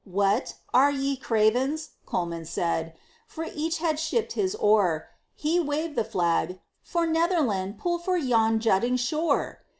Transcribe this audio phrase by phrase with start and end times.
[0.09, 0.55] "What!
[0.73, 2.95] are ye cravens?" Colman said;
[3.27, 5.09] For each had shipped his oar.
[5.35, 9.59] He waved the flag: "For Netherland, Pull for yon jutting shore!"